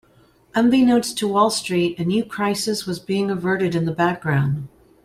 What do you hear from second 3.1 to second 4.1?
averted in the